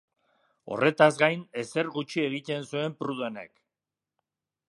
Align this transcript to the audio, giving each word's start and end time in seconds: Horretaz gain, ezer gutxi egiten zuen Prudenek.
Horretaz 0.75 1.09
gain, 1.23 1.43
ezer 1.65 1.91
gutxi 1.99 2.23
egiten 2.31 2.67
zuen 2.71 2.97
Prudenek. 3.03 3.53